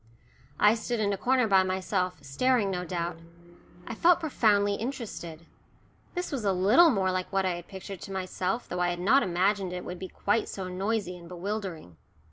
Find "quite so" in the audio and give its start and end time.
10.09-10.67